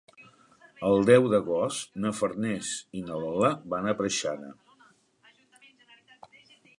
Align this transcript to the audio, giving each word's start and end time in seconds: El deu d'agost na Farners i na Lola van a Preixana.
El 0.87 1.03
deu 1.09 1.27
d'agost 1.33 1.99
na 2.05 2.13
Farners 2.21 2.71
i 2.99 3.03
na 3.11 3.19
Lola 3.25 3.53
van 3.75 3.91
a 3.91 3.95
Preixana. 3.99 4.53